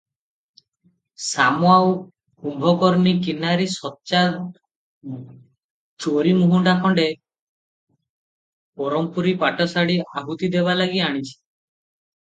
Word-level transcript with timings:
ଶାମ 1.25 1.59
ସାଉ 1.71 1.91
କୁମ୍ଭକର୍ଣ୍ଣୀ 2.45 3.13
କିନାରି 3.27 3.67
ସଚ୍ଚା 3.73 4.23
ଜରିମୂହୁଣ୍ଡା 6.07 6.75
ଖଣ୍ଡେ 6.87 7.07
ବରମପୂରୀ 8.83 9.35
ପାଟ 9.45 9.69
ଶାଢ଼ୀ 9.77 10.01
ଆହୁତି 10.23 10.51
ଦେବାଲାଗି 10.59 11.05
ଆଣିଛି। 11.11 11.33